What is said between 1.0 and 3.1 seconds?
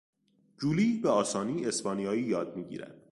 آسانی اسپانیایی یاد میگیرد.